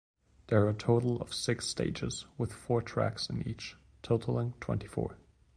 There 0.47 0.65
are 0.65 0.69
a 0.69 0.73
total 0.73 1.21
of 1.21 1.31
six 1.31 1.67
stages, 1.67 2.25
with 2.35 2.51
four 2.51 2.81
tracks 2.81 3.29
in 3.29 3.47
each, 3.47 3.75
totalling 4.01 4.55
twenty-four. 4.59 5.15